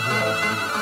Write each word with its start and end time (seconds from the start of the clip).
Fire 0.00 0.79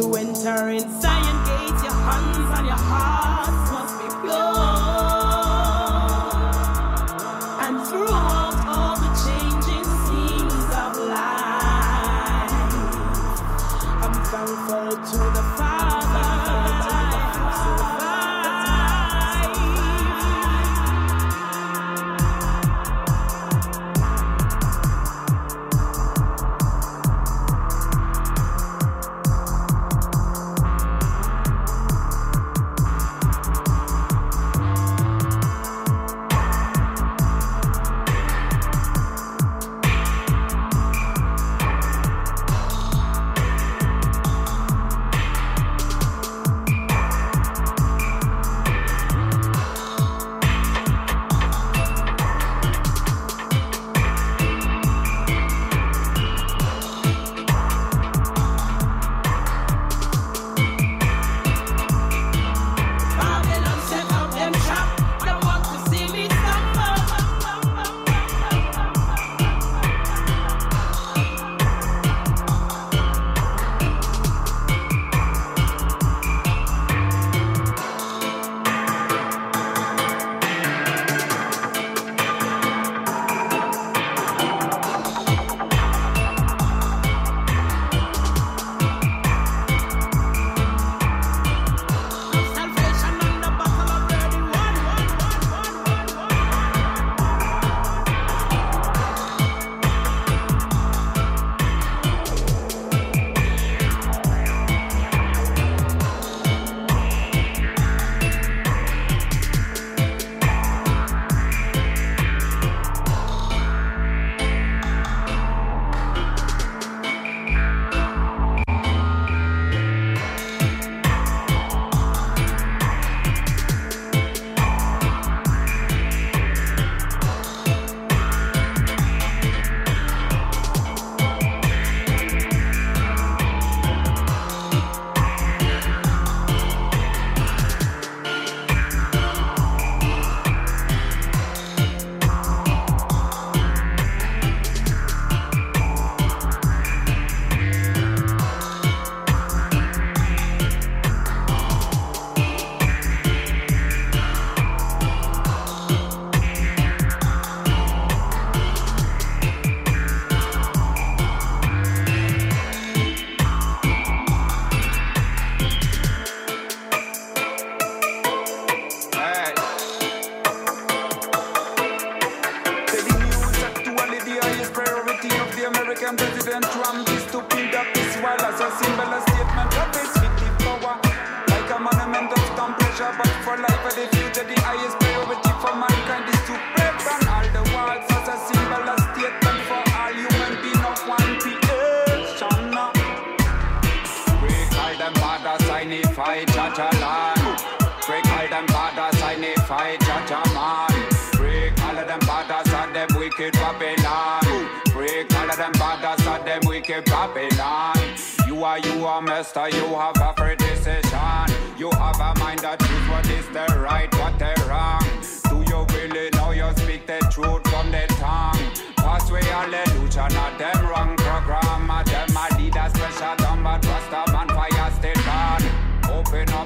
To 0.00 0.16
enter 0.16 0.70
inside 0.70 1.26
and 1.26 1.46
gate, 1.46 1.84
your 1.84 1.92
hands 1.92 2.58
and 2.58 2.66
your 2.66 2.74
heart 2.74 3.52
must 3.70 3.98
be 3.98 4.08
pure. 4.22 4.79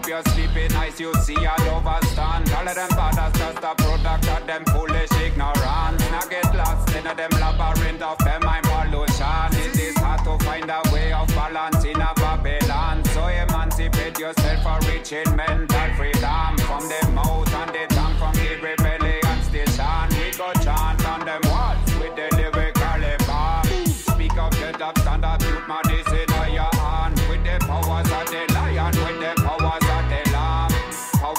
up 0.05 0.09
your 0.09 0.35
sleeping 0.35 0.73
eyes, 0.77 0.99
you 1.01 1.13
see 1.15 1.47
all 1.47 1.69
over 1.77 1.99
stand. 2.07 2.51
All 2.53 2.69
of 2.69 2.75
them 2.75 2.89
bad 2.91 3.15
badass, 3.15 3.39
just 3.39 3.59
a 3.59 3.75
product 3.75 4.29
of 4.29 4.47
them 4.47 4.65
foolish 4.67 5.13
ignorance. 5.13 6.11
Now 6.11 6.25
get 6.29 6.55
lost 6.55 6.95
in 6.95 7.07
a 7.07 7.15
them 7.15 7.31
labyrinth 7.41 8.03
of 8.03 8.19
them 8.19 8.43
mind 8.45 8.65
pollution. 8.65 9.51
It 9.53 9.79
is 9.79 9.97
hard 9.97 10.25
to 10.25 10.45
find 10.45 10.71
a 10.71 10.81
way 10.93 11.13
of 11.13 11.29
balance 11.29 11.85
in 11.85 12.01
a 12.01 12.13
Babylon. 12.17 13.05
So 13.13 13.27
emancipate 13.29 14.19
yourself 14.19 14.63
for 14.63 14.79
reaching 14.91 15.37
mental 15.37 15.89
freedom 15.97 16.57
from 16.67 16.83
the 16.89 17.11
mouth 17.13 17.55
and 17.55 17.71
the 17.71 17.95
tongue 17.95 18.17
from 18.17 18.35
the 18.35 18.57
rebellion 18.61 19.39
station. 19.43 20.07
We 20.19 20.31
go 20.37 20.53
chant 20.65 21.07
on 21.07 21.25
them 21.25 21.41
walls 21.45 21.95
with 22.01 22.15
the 22.17 22.29
lyrical 22.37 23.27
bar. 23.27 23.65
Speak 23.87 24.37
of 24.37 24.53
the 24.53 24.73
top 24.77 24.99
standard, 24.99 25.41
put 25.41 25.69
my 25.69 25.81
disease 25.83 26.33
in 26.47 26.53
your 26.53 26.75
hand 26.77 27.15
with 27.29 27.45
the 27.45 27.57
powers 27.67 28.11
of 28.11 28.27
the 28.31 28.54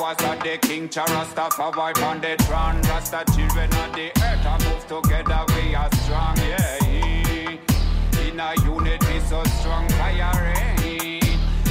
was 0.05 0.23
of 0.23 0.39
the 0.43 0.59
king, 0.59 0.87
Rastafari 0.87 1.97
on 2.03 2.21
the 2.21 2.35
throne. 2.43 2.79
Rasta 2.83 3.25
children 3.33 3.73
of 3.73 3.91
the 3.95 4.11
earth 4.21 4.45
are 4.45 4.59
move 4.59 4.85
together, 4.85 5.41
we 5.55 5.73
are 5.73 5.89
strong, 5.95 6.37
yeah. 6.37 7.57
In 8.21 8.39
a 8.39 8.53
unity 8.63 9.19
so 9.21 9.43
strong, 9.57 9.89
fire 9.97 10.29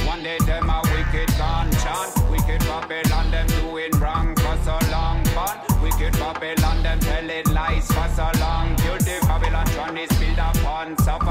One 0.05 0.21
day 0.21 0.37
them 0.39 0.69
a 0.69 0.81
wicked 0.83 1.29
gone 1.37 1.71
chant, 1.79 2.29
wicked 2.29 2.59
Babylon, 2.67 3.31
them 3.31 3.47
doing 3.47 3.91
wrong 4.01 4.35
for 4.35 4.57
so 4.65 4.77
long, 4.91 5.23
but 5.33 5.55
wicked 5.81 6.11
Babylon, 6.19 6.83
them 6.83 6.99
telling 6.99 7.53
lies 7.53 7.87
for 7.87 8.09
so 8.17 8.29
long. 8.41 8.75
Guilty 8.83 9.15
Babylon, 9.21 9.65
trying 9.67 10.09
to 10.09 10.19
build 10.19 10.39
upon 10.39 10.97
some 10.97 11.24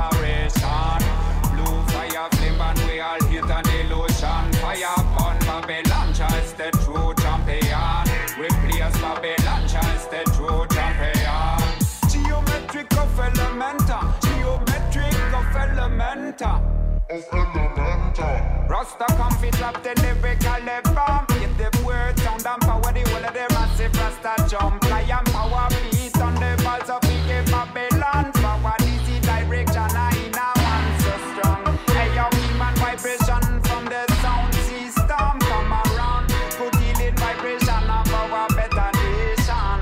inventor. 16.34 16.74
Of. 17.10 18.70
Rasta 18.70 19.04
come 19.16 19.32
fit 19.38 19.60
up 19.62 19.82
the 19.82 19.94
lyrical 20.02 20.94
bomb. 20.94 21.26
If 21.30 21.56
the 21.58 21.84
word 21.84 22.18
sound 22.20 22.46
and 22.46 22.62
power, 22.62 22.92
the 22.92 23.02
whole 23.10 23.24
of 23.24 23.34
the 23.34 23.46
massive 23.50 23.94
Rasta 23.96 24.48
jump. 24.48 24.84
I 24.86 25.02
am 25.02 25.24
power 25.24 25.68
beat 25.90 26.16
on 26.20 26.34
the 26.34 26.60
balls 26.64 26.90
of 26.90 27.00
the 27.02 27.44
Babylon. 27.50 28.32
Power 28.32 28.76
easy 28.82 29.20
direction, 29.20 29.76
I 29.76 30.10
in 30.26 30.34
a 30.34 30.48
one 30.62 30.90
so 31.00 31.14
strong. 31.30 31.78
Hey, 31.94 32.14
yo, 32.14 32.24
human 32.48 32.74
vibration 32.76 33.60
from 33.62 33.84
the 33.86 34.06
sound 34.22 34.54
system. 34.54 35.38
Come 35.40 35.72
around, 35.72 36.32
for 36.56 36.70
healing 36.78 37.16
vibration 37.16 37.84
of 37.90 38.14
our 38.14 38.48
better 38.48 38.90
nation. 38.98 39.80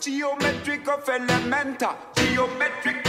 Geometric 0.00 0.88
of 0.88 1.08
elemental, 1.08 1.94
geometric 2.14 3.03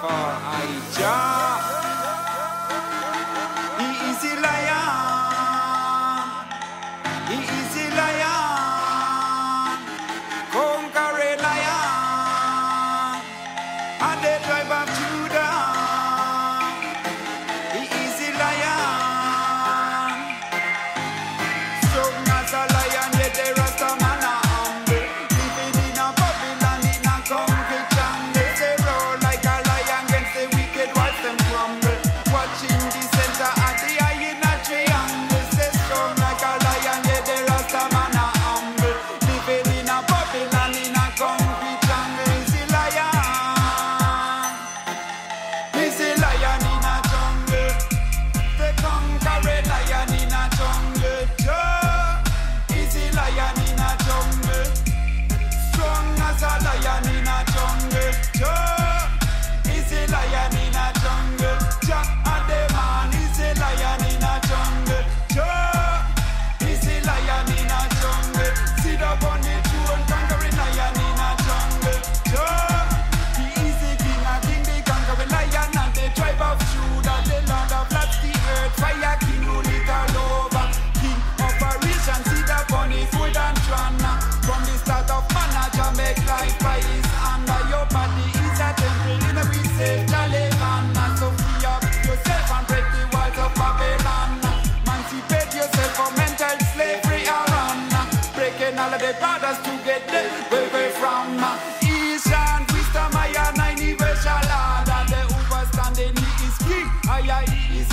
for 0.00 0.06
I 0.06 0.80
jump. 0.96 1.47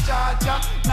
Georgia. 0.05 0.84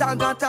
it 0.00 0.18
got 0.18 0.41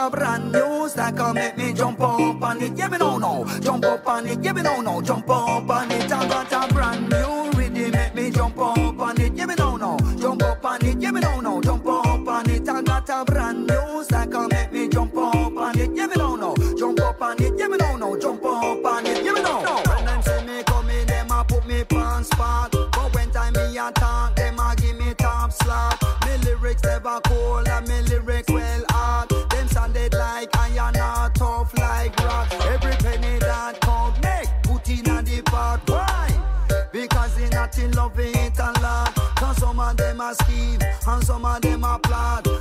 lado. 42.14 42.53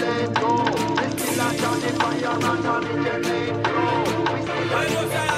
let 0.00 0.34
go. 0.34 0.50
We 0.96 1.06
still 1.18 1.40
a 1.40 1.64
on 1.64 1.80
the 1.80 1.90
fire 1.98 2.34
and 2.34 2.66
on 2.66 2.82
the 2.84 3.18
name 3.18 3.62
grow. 3.62 4.34
We 4.34 4.42
still 4.42 5.29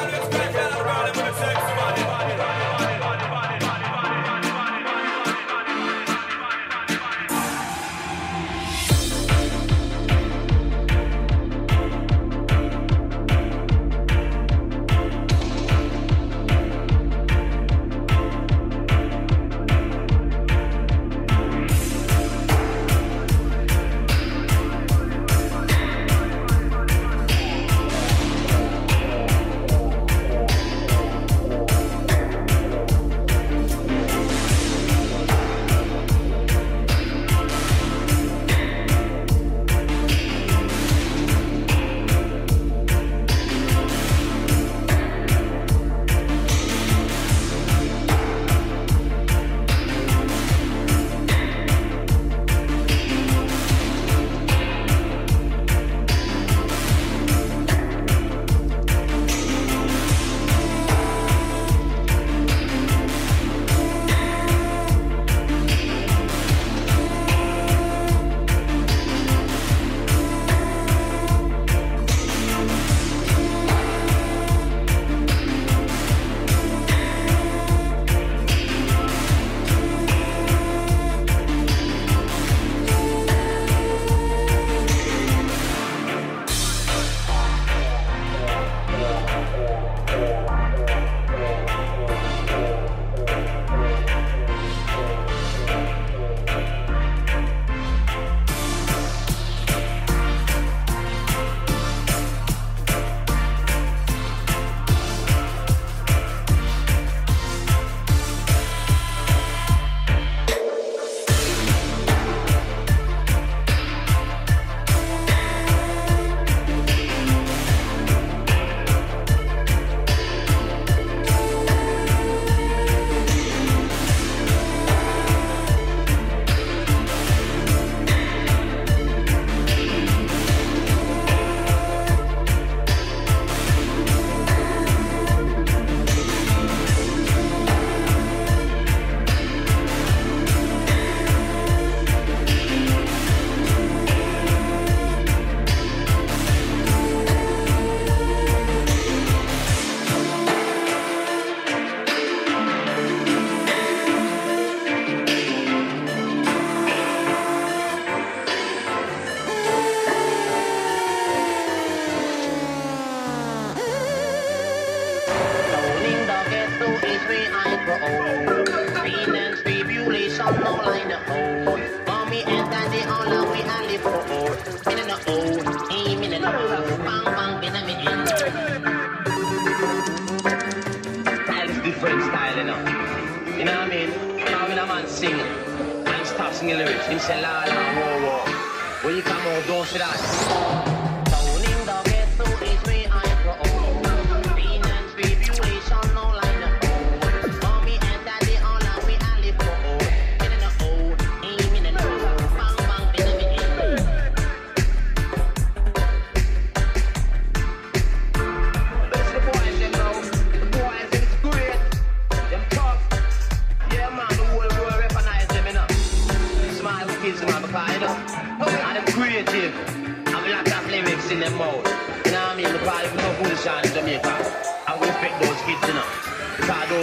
come 183.92 184.00
in, 184.00 184.37
now 184.44 184.66
in, 184.66 184.78
a 184.78 184.87
man 184.87 185.07
sing, 185.07 185.33
and 185.33 186.09
he 186.09 186.24
start 186.24 186.55
singing 186.55 186.76
lyrics, 186.76 187.07
him 187.07 187.18
say 187.18 187.40
la 187.42 187.64
la, 187.64 187.64
whoa 187.64 188.20
whoa. 188.26 189.07
When 189.07 189.16
you 189.16 189.22
come 189.22 189.46
on, 189.46 189.66
don't 189.66 189.87
say 189.87 189.98
that. 189.98 191.22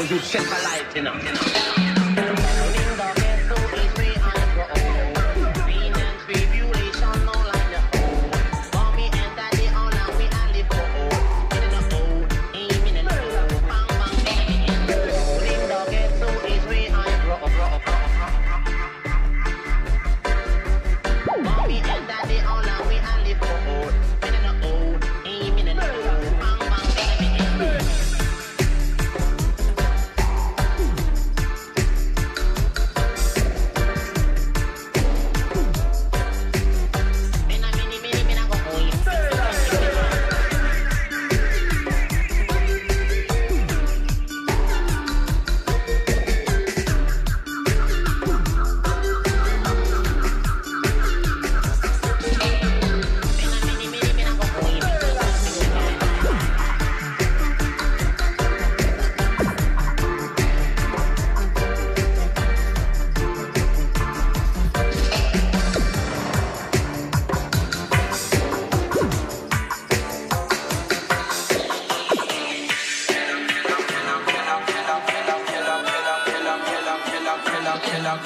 You 0.10 0.18
set 0.18 0.44
my 0.50 0.60
life, 0.64 0.96
in 0.96 1.06
a. 1.06 1.16
You 1.18 1.34
know. 1.34 1.89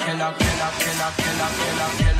killer, 0.04 0.32
killer, 0.38 0.70
killer, 0.78 1.10
killer, 1.16 1.90
killer. 1.96 2.13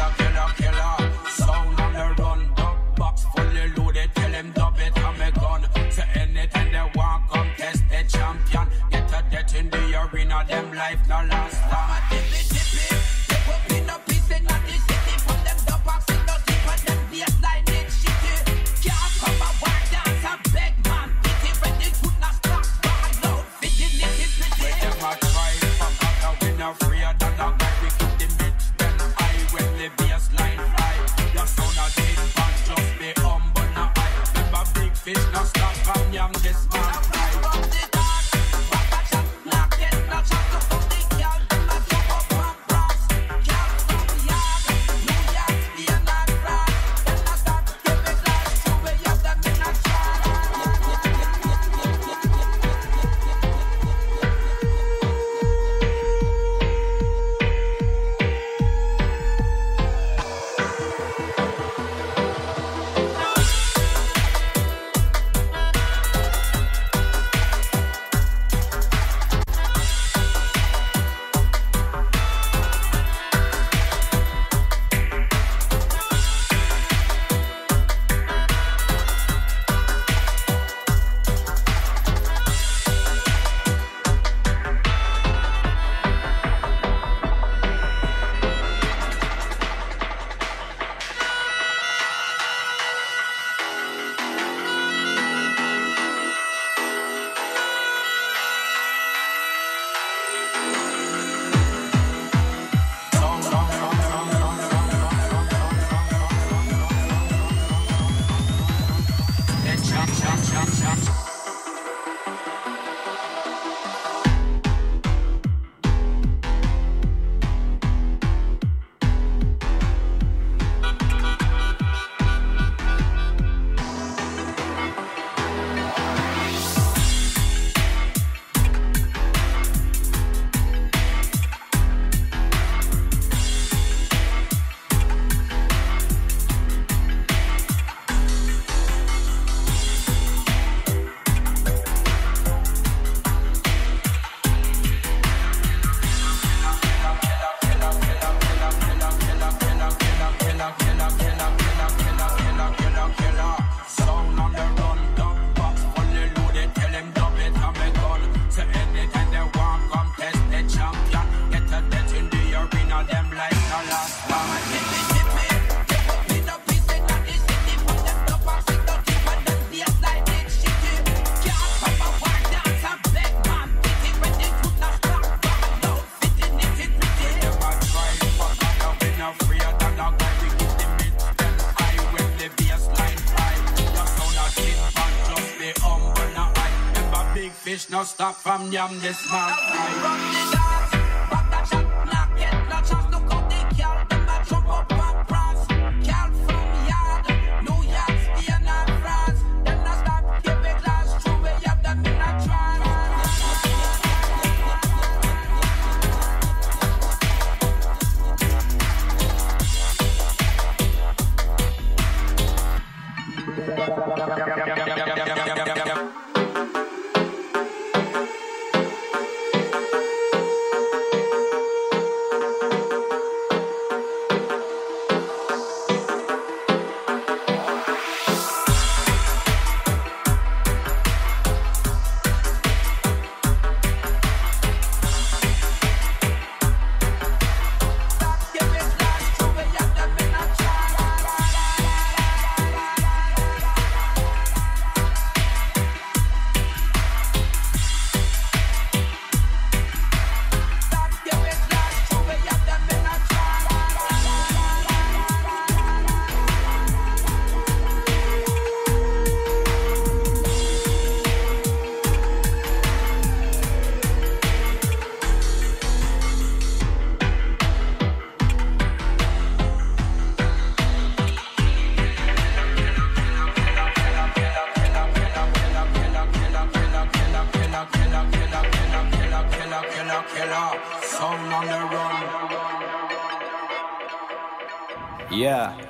No 188.04 188.08
stop 188.08 188.34
from 188.34 188.70
yam 188.70 188.90
this 189.00 189.18
man. 189.32 189.84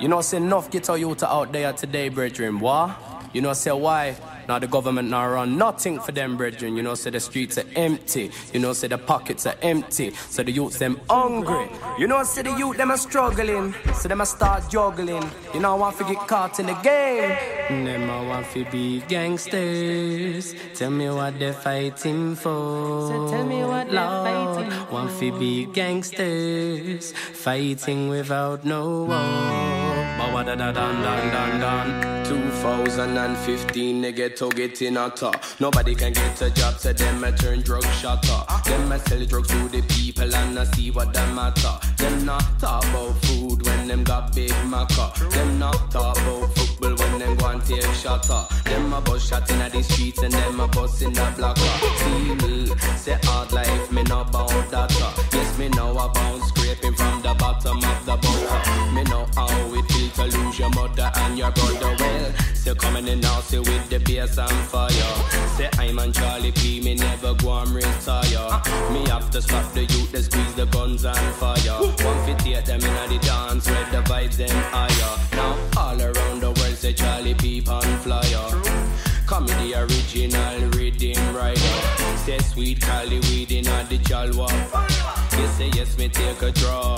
You 0.05 0.09
know, 0.09 0.21
say 0.21 0.37
enough 0.37 0.69
get 0.69 0.87
our 0.91 0.99
youth 0.99 1.23
out 1.23 1.51
there 1.51 1.73
today, 1.73 2.09
brethren. 2.09 2.59
Why? 2.59 2.95
You 3.33 3.41
know, 3.41 3.53
say 3.53 3.71
why? 3.71 4.15
Now 4.47 4.59
the 4.59 4.67
government 4.67 5.09
now 5.09 5.27
run 5.27 5.57
nothing 5.57 5.99
for 5.99 6.11
them, 6.11 6.37
brethren. 6.37 6.77
You 6.77 6.83
know, 6.83 6.93
say 6.93 7.09
the 7.09 7.19
streets 7.19 7.57
are 7.57 7.65
empty. 7.75 8.29
You 8.53 8.59
know, 8.59 8.73
say 8.73 8.87
the 8.87 8.99
pockets 8.99 9.47
are 9.47 9.55
empty. 9.63 10.11
So 10.29 10.43
the 10.43 10.51
youths 10.51 10.77
them 10.77 11.01
hungry. 11.09 11.67
You 11.97 12.05
know, 12.05 12.21
say 12.21 12.43
the 12.43 12.51
youth 12.51 12.77
them 12.77 12.91
are 12.91 12.97
struggling. 12.97 13.73
So 13.95 14.07
them 14.07 14.21
a 14.21 14.27
start 14.27 14.69
juggling. 14.69 15.27
You 15.55 15.59
know, 15.59 15.73
I 15.73 15.75
want 15.79 15.97
to 15.97 16.03
get 16.03 16.19
caught 16.27 16.59
in 16.59 16.67
the 16.67 16.75
game. 16.83 17.85
Them 17.85 18.07
I 18.07 18.27
want 18.27 18.51
to 18.51 18.63
be 18.65 19.01
gangsters. 19.07 20.53
Tell 20.75 20.91
me 20.91 21.09
what 21.09 21.39
they're 21.39 21.51
fighting 21.51 22.35
for. 22.35 23.07
So 23.09 23.27
tell 23.31 23.43
me 23.43 23.63
what 23.63 23.89
they're 23.89 24.05
fighting 24.05 24.69
for. 24.69 24.93
Want 24.93 25.19
to 25.19 25.39
be 25.39 25.65
gangsters. 25.65 27.11
Fighting 27.11 28.09
without 28.09 28.63
no 28.65 29.05
war. 29.05 29.84
But 30.33 30.47
da 30.47 30.55
da 30.55 30.71
dan 30.71 31.01
dan 31.01 31.31
dan 31.31 31.59
dan. 31.59 32.25
2015, 32.25 34.01
they 34.01 34.11
get 34.11 34.35
to 34.37 34.49
get 34.49 34.81
in 34.81 34.97
a 34.97 35.09
top. 35.09 35.35
Nobody 35.59 35.95
can 35.95 36.13
get 36.13 36.41
a 36.41 36.49
job, 36.49 36.77
so 36.77 36.91
them 36.93 37.23
I 37.23 37.31
turn 37.31 37.61
drug 37.61 37.83
shotter. 37.85 38.43
Them 38.65 38.91
I 38.91 38.97
sell 38.97 39.25
drugs 39.25 39.49
to 39.49 39.69
the 39.69 39.81
people 39.83 40.35
and 40.35 40.59
I 40.59 40.63
see 40.65 40.91
what 40.91 41.13
them 41.13 41.35
matter. 41.35 41.94
Them 42.05 42.23
not 42.23 42.59
talk 42.59 42.83
about 42.83 43.15
food 43.23 43.65
when 43.65 43.87
them 43.87 44.03
got 44.03 44.35
big 44.35 44.51
maca. 44.69 45.07
Them 45.31 45.57
not 45.57 45.89
talk 45.89 46.15
about 46.17 46.53
football 46.55 46.95
when 46.97 47.17
them 47.17 47.35
go 47.35 47.47
and 47.47 47.65
take 47.65 47.81
shatter. 47.81 48.45
Them 48.65 48.93
a 48.93 49.01
bus 49.01 49.27
shot 49.27 49.49
in 49.49 49.57
the 49.57 49.81
streets 49.81 50.21
and 50.21 50.31
them 50.31 50.59
a 50.59 50.67
bus 50.67 51.01
in 51.01 51.13
the 51.13 51.33
blocker. 51.35 51.61
See 52.03 52.35
me, 52.35 52.67
say 52.95 53.17
hard 53.23 53.51
life, 53.51 53.91
me 53.91 54.03
know 54.03 54.21
about 54.21 54.69
that. 54.69 54.91
Yes, 55.33 55.57
me 55.57 55.67
know 55.69 55.97
about 55.97 56.41
scraping 56.49 56.93
from 56.93 57.23
the 57.23 57.33
bottom 57.39 57.77
of 57.77 58.05
the 58.05 58.17
boat. 58.17 58.93
Me 58.93 59.01
know 59.09 59.25
how 59.33 59.73
it 59.73 59.91
feels 59.91 60.13
to 60.13 60.37
lose 60.37 60.59
your 60.59 60.69
mother 60.69 61.11
and 61.15 61.39
your 61.39 61.49
brother. 61.53 61.95
Well, 61.99 62.33
Still 62.65 62.73
coming 62.73 63.07
in 63.07 63.19
now, 63.19 63.41
still 63.41 63.61
with 63.61 63.89
the 63.91 63.99
bass 63.99 64.39
and 64.39 64.49
fire. 64.49 64.89
Say 65.55 65.69
I'm 65.77 65.99
on 65.99 66.11
Charlie 66.11 66.51
P, 66.51 66.81
me 66.81 66.95
never 66.95 67.35
go 67.35 67.59
and 67.59 67.69
retire. 67.69 68.61
Me 68.91 69.07
have 69.07 69.29
to 69.29 69.39
stop 69.39 69.71
the 69.73 69.81
youth, 69.81 70.11
they 70.11 70.23
squeeze 70.23 70.55
the 70.55 70.65
guns 70.65 71.05
and 71.05 71.35
fire. 71.35 71.94
One 72.03 72.25
fit 72.25 72.39
take 72.39 72.65
them 72.65 72.81
in 72.81 73.09
the 73.09 73.19
dance, 73.19 73.67
where 73.67 73.85
the 73.91 74.01
vibes 74.09 74.37
them 74.37 74.49
higher. 74.71 75.17
Now 75.35 75.57
all 75.77 76.01
around 76.01 76.41
the 76.41 76.47
world 76.47 76.75
say 76.75 76.93
Charlie 76.93 77.33
P 77.33 77.63
on 77.67 77.83
flyer. 77.99 78.49
Come 79.27 79.47
in 79.47 79.57
the 79.69 79.81
original 79.81 80.69
rhythm 80.71 81.35
rider. 81.35 81.59
Say 82.25 82.37
sweet 82.39 82.81
Cali 82.81 83.19
weed 83.21 83.51
in 83.51 83.63
the 83.63 83.97
jalwa. 84.03 84.49
You 85.39 85.47
say 85.47 85.69
yes, 85.73 85.97
me 85.97 86.09
take 86.09 86.41
a 86.41 86.51
draw. 86.51 86.97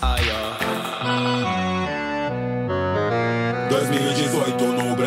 Higher. 0.00 1.69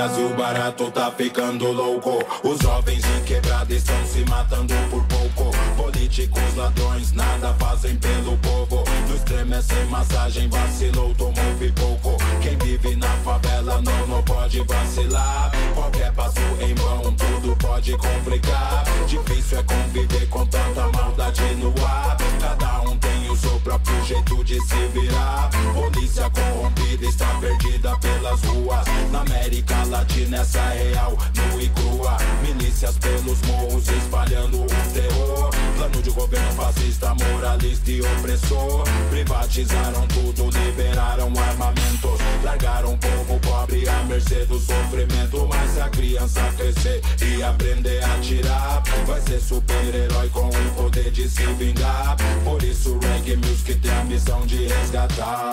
Brasil 0.03 0.35
barato 0.35 0.91
tá 0.91 1.09
ficando 1.11 1.71
louco. 1.71 2.19
Os 2.43 2.59
jovens 2.59 3.01
em 3.05 3.23
quebrada 3.23 3.73
estão 3.73 4.05
se 4.05 4.19
matando 4.29 4.73
por 4.89 5.01
pouco. 5.05 5.57
Políticos 5.77 6.55
ladrões 6.57 7.13
nada 7.13 7.53
fazem 7.53 7.95
pelo 7.95 8.37
povo. 8.39 8.83
No 9.07 9.15
extremo 9.15 9.53
é 9.55 9.61
sem 9.61 9.85
massagem, 9.85 10.49
vacilou, 10.49 11.15
tomou 11.15 11.33
pouco. 11.79 12.17
Quem 12.41 12.57
vive 12.57 12.97
na 12.97 13.07
favela 13.23 13.81
não, 13.81 14.07
não 14.07 14.21
pode 14.23 14.59
vacilar. 14.65 15.53
Qualquer 15.73 16.11
passo 16.11 16.41
em 16.59 16.75
vão, 16.75 17.13
tudo 17.13 17.55
pode 17.55 17.95
complicar. 17.95 18.83
Difícil 19.07 19.59
é 19.59 19.63
conviver 19.63 20.27
com 20.27 20.45
tanta 20.47 20.85
maldade 20.89 21.55
no 21.55 21.73
ar. 21.85 22.17
Cada 22.41 22.81
um 22.81 22.97
tem 22.97 23.22
o 23.33 23.37
seu 23.37 23.59
próprio 23.61 24.05
jeito 24.05 24.43
de 24.43 24.61
se 24.61 24.87
virar. 24.93 25.49
Polícia 25.73 26.29
corrompida 26.29 27.05
está 27.05 27.25
perdida 27.39 27.97
pelas 27.97 28.41
ruas. 28.43 28.85
Na 29.11 29.21
América 29.21 29.83
Latina, 29.85 30.37
essa 30.37 30.59
é 30.59 30.91
real, 30.91 31.17
nu 31.35 31.61
e 31.61 31.67
crua. 31.69 32.17
Milícias 32.43 32.95
pelos 32.99 33.41
morros 33.41 33.87
espalhando 33.87 34.63
o 34.63 34.67
terror. 34.93 35.49
Plano 35.75 36.01
de 36.01 36.11
governo 36.11 36.51
fascista, 36.53 37.15
moralista 37.15 37.91
e 37.91 38.01
opressor. 38.01 38.83
Privatizaram 39.09 40.07
tudo, 40.07 40.49
liberaram 40.59 41.33
armamentos. 41.35 42.19
Largaram 42.43 42.93
o 42.93 42.97
povo 42.97 43.39
pobre 43.39 43.89
à 43.89 44.03
mercê 44.03 44.45
do 44.45 44.59
sofrimento. 44.59 45.47
Mas 45.49 45.71
se 45.71 45.81
a 45.81 45.89
criança 45.89 46.41
crescer 46.55 47.01
e 47.25 47.41
aprender 47.41 48.03
a 48.03 48.19
tirar, 48.19 48.83
vai 49.07 49.21
ser 49.21 49.39
super-herói 49.39 50.29
com 50.29 50.49
o 50.49 50.71
poder 50.75 51.09
de 51.09 51.27
se 51.27 51.45
vingar. 51.53 52.15
Por 52.43 52.61
isso, 52.61 52.99
reggae 53.23 53.37
music 53.37 53.75
tem 53.75 53.91
a 53.91 54.03
missão 54.03 54.45
de 54.45 54.67
resgatar. 54.67 55.51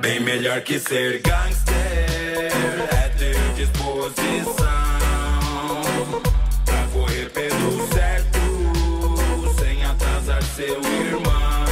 Bem 0.00 0.20
melhor 0.20 0.60
que 0.60 0.78
ser 0.78 1.22
gangster 1.22 2.50
é 2.90 3.08
ter 3.16 3.36
disposição 3.54 4.54
pra 6.64 6.86
correr 6.92 7.30
pelo 7.30 7.88
certo 7.88 8.38
sem 9.58 9.84
atrasar 9.84 10.42
seu 10.42 10.80
irmão. 10.82 11.64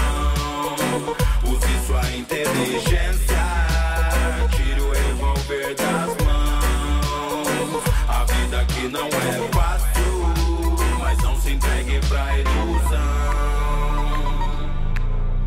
Use 1.44 1.86
sua 1.86 2.10
inteligência, 2.16 3.44
tire 4.50 4.80
o 4.80 4.92
das 5.74 6.16
mãos. 6.24 7.84
A 8.08 8.24
vida 8.24 8.60
aqui 8.60 8.88
não 8.88 9.06
é 9.06 9.48
fácil, 9.52 9.95
ilusão. 12.40 13.26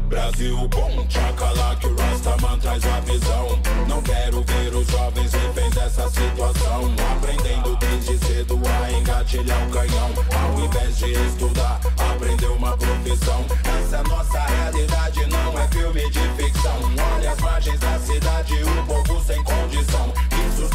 Brasil, 0.09 0.67
bom, 0.69 1.05
chacala 1.07 1.75
que 1.75 1.85
o 1.85 1.95
Rastaman 1.95 2.57
traz 2.57 2.83
a 2.83 2.99
visão. 3.01 3.59
Não 3.87 4.01
quero 4.01 4.43
ver 4.43 4.73
os 4.73 4.87
jovens 4.87 5.31
reféns 5.31 5.75
dessa 5.75 6.09
situação. 6.09 6.91
Aprendendo 7.11 7.75
desde 7.75 8.17
cedo 8.25 8.59
a 8.65 8.91
engatilhar 8.91 9.67
o 9.67 9.69
canhão. 9.69 10.09
Ao 10.41 10.59
invés 10.65 10.97
de 10.97 11.11
estudar, 11.11 11.79
aprender 12.11 12.47
uma 12.47 12.75
profissão. 12.75 13.45
Essa 13.79 14.01
nossa 14.03 14.39
realidade, 14.39 15.25
não 15.27 15.59
é 15.59 15.67
filme 15.67 16.09
de 16.09 16.27
ficção. 16.41 16.79
Olha 17.15 17.31
as 17.31 17.39
margens 17.39 17.79
da 17.79 17.99
cidade, 17.99 18.55
o 18.63 18.85
povo 18.87 19.23
sem 19.23 19.43
condição. 19.43 19.98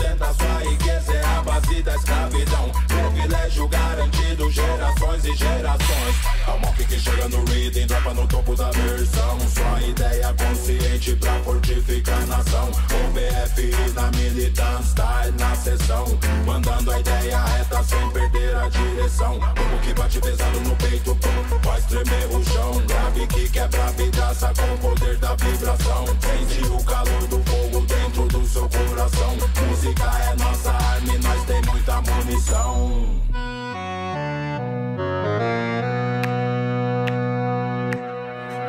Da 0.04 0.32
sua 0.34 0.70
riqueza 0.70 1.14
é 1.14 1.24
a 1.24 1.42
base 1.42 1.82
da 1.82 1.94
escravidão. 1.96 2.70
Privilégio 2.86 3.66
garantido, 3.66 4.50
gerações 4.50 5.24
e 5.24 5.34
gerações. 5.34 6.16
É 6.46 6.50
o 6.50 6.58
mob 6.60 6.84
que 6.84 7.00
chega 7.00 7.26
no 7.28 7.44
reading, 7.46 7.86
dropa 7.86 8.12
no 8.12 8.28
topo 8.28 8.54
da 8.54 8.70
versão. 8.70 9.38
Sua 9.40 9.82
ideia 9.82 10.34
consciente 10.34 11.16
pra 11.16 11.32
fortificar 11.40 12.22
a 12.22 12.26
nação. 12.26 12.70
O 12.70 13.10
BFI 13.12 13.92
na 13.94 14.10
militância, 14.12 14.82
style 14.82 15.32
na 15.38 15.56
sessão. 15.56 16.04
Mandando 16.46 16.92
a 16.92 17.00
ideia 17.00 17.42
reta 17.42 17.82
sem 17.82 18.10
perder 18.10 18.56
a 18.56 18.68
direção. 18.68 19.40
Como 19.40 19.78
que 19.80 19.94
bate 19.94 20.20
pesado 20.20 20.60
no 20.60 20.76
peito, 20.76 21.18
faz 21.62 21.84
tremer 21.86 22.26
o 22.30 22.44
chão. 22.44 22.72
Grave 22.86 23.26
que 23.26 23.48
quebra 23.48 23.84
a 23.84 23.90
vidraça 23.90 24.52
com 24.54 24.74
o 24.74 24.78
poder 24.78 25.16
da 25.16 25.34
vibração. 25.34 26.04
Sente 26.20 26.64
o 26.68 26.84
calor 26.84 27.26
do 27.26 27.42
fogo 27.50 27.80
dentro 27.86 28.28
do 28.28 28.46
seu 28.46 28.68
coração. 28.68 29.34
Música 29.66 29.93
é 30.02 30.34
nossa 30.36 30.70
arma 30.70 31.14
e 31.14 31.18
nós 31.18 31.44
tem 31.44 31.62
muita 31.62 32.00
munição. 32.00 33.24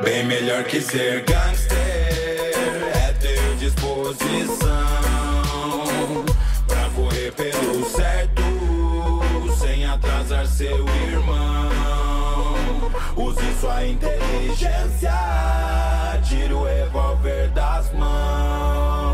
Bem 0.03 0.23
melhor 0.25 0.63
que 0.65 0.79
ser 0.81 1.23
gangster 1.23 1.77
é 1.77 3.13
ter 3.19 3.55
disposição 3.57 4.75
pra 6.67 6.89
correr 6.95 7.31
pelo 7.31 7.83
certo 7.89 8.43
sem 9.57 9.85
atrasar 9.85 10.45
seu 10.45 10.85
irmão. 11.09 11.71
Use 13.15 13.59
sua 13.59 13.85
inteligência, 13.85 15.11
tire 16.23 16.53
o 16.53 16.63
revólver 16.65 17.49
das 17.49 17.91
mãos. 17.93 19.04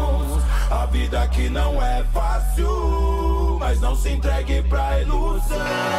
A 0.71 0.85
vida 0.85 1.21
aqui 1.21 1.49
não 1.49 1.81
é 1.83 2.01
fácil, 2.13 3.57
mas 3.59 3.81
não 3.81 3.93
se 3.93 4.09
entregue 4.09 4.63
pra 4.63 5.01
ilusão. 5.01 5.90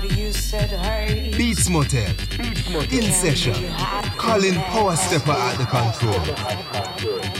Beats 0.00 1.68
Motel, 1.68 2.14
Beats 2.38 2.92
In 2.92 3.12
Session, 3.12 3.52
Colin 4.16 4.54
Power 4.54 4.96
Stepper 4.96 5.32
at 5.32 5.58
the 5.58 5.66
control. 5.66 7.39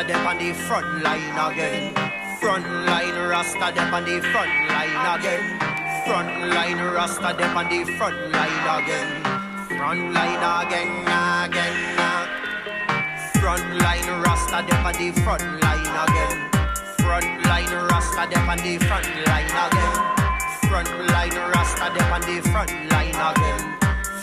Rasta 0.00 0.14
them 0.14 0.26
on 0.26 0.38
the 0.38 0.52
front 0.54 1.02
line 1.02 1.52
again. 1.52 1.94
Front 2.40 2.64
line 2.86 3.28
Rasta 3.28 3.70
them 3.74 3.92
on 3.92 4.02
the 4.04 4.20
front 4.32 4.48
line 4.72 5.20
again. 5.20 5.44
Front 6.06 6.54
line 6.54 6.80
Rasta 6.80 7.36
them 7.36 7.54
on 7.54 7.68
the 7.68 7.84
front 7.98 8.16
line 8.32 8.80
again. 8.80 9.22
Front 9.76 10.12
line 10.14 10.40
again, 10.64 11.04
again. 11.44 11.76
Front 13.42 13.76
line 13.76 14.22
Rasta 14.24 14.64
them 14.66 14.86
on 14.86 14.94
the 14.94 15.12
front 15.20 15.42
line 15.60 15.92
again. 16.08 16.48
Front 17.04 17.44
line 17.44 17.74
Rasta 17.92 18.26
them 18.32 18.48
on 18.48 18.56
the 18.56 18.78
front 18.88 19.04
line 19.28 19.52
again. 19.52 19.96
Front 20.64 20.90
line 21.12 21.36
Rasta 21.52 21.92
them 21.92 22.10
on 22.10 22.20
the 22.22 22.40
front 22.48 22.72
line 22.88 23.20
again. 23.28 23.62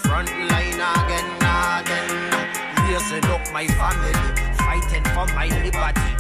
Front 0.02 0.30
line 0.50 0.82
again, 0.90 1.30
again. 1.86 2.28
Raising 3.08 3.30
up 3.30 3.54
my 3.54 3.68
family, 3.68 4.47
for 5.06 5.28
my 5.34 5.48
liberty. 5.48 6.17